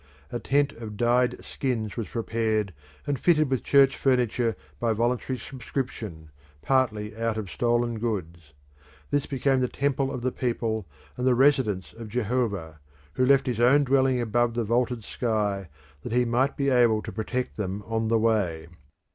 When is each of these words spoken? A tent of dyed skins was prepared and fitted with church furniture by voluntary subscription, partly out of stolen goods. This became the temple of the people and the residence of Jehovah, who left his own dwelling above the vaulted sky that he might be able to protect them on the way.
A 0.31 0.39
tent 0.39 0.71
of 0.71 0.97
dyed 0.97 1.45
skins 1.45 1.95
was 1.95 2.07
prepared 2.07 2.73
and 3.05 3.19
fitted 3.19 3.51
with 3.51 3.61
church 3.61 3.95
furniture 3.95 4.55
by 4.79 4.93
voluntary 4.93 5.37
subscription, 5.37 6.31
partly 6.63 7.15
out 7.15 7.37
of 7.37 7.51
stolen 7.51 7.99
goods. 7.99 8.53
This 9.11 9.27
became 9.27 9.59
the 9.59 9.67
temple 9.67 10.11
of 10.11 10.23
the 10.23 10.31
people 10.31 10.87
and 11.17 11.27
the 11.27 11.35
residence 11.35 11.93
of 11.93 12.09
Jehovah, 12.09 12.79
who 13.13 13.23
left 13.27 13.45
his 13.45 13.59
own 13.59 13.83
dwelling 13.83 14.19
above 14.19 14.55
the 14.55 14.63
vaulted 14.63 15.03
sky 15.03 15.67
that 16.01 16.13
he 16.13 16.25
might 16.25 16.57
be 16.57 16.69
able 16.69 17.03
to 17.03 17.11
protect 17.11 17.55
them 17.55 17.83
on 17.85 18.07
the 18.07 18.17
way. 18.17 18.69